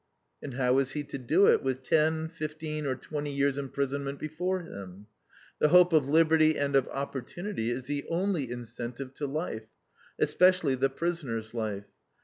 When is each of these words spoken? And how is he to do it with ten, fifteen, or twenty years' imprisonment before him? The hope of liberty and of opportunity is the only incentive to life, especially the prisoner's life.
And 0.41 0.55
how 0.55 0.79
is 0.79 0.93
he 0.93 1.03
to 1.03 1.19
do 1.19 1.45
it 1.45 1.61
with 1.61 1.83
ten, 1.83 2.27
fifteen, 2.27 2.87
or 2.87 2.95
twenty 2.95 3.31
years' 3.31 3.59
imprisonment 3.59 4.17
before 4.17 4.61
him? 4.61 5.05
The 5.59 5.67
hope 5.69 5.93
of 5.93 6.09
liberty 6.09 6.57
and 6.57 6.75
of 6.75 6.87
opportunity 6.87 7.69
is 7.69 7.83
the 7.85 8.05
only 8.09 8.49
incentive 8.49 9.13
to 9.13 9.27
life, 9.27 9.67
especially 10.17 10.73
the 10.73 10.89
prisoner's 10.89 11.53
life. 11.53 11.85